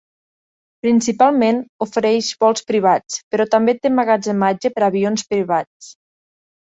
Principalment 0.85 1.59
ofereix 1.85 2.31
vols 2.45 2.65
privats, 2.71 3.17
però 3.35 3.47
també 3.57 3.77
té 3.83 3.91
emmagatzematge 3.93 4.73
per 4.77 4.85
a 4.87 4.91
avions 4.93 5.29
privats. 5.35 5.93